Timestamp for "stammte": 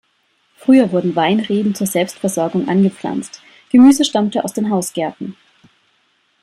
4.03-4.43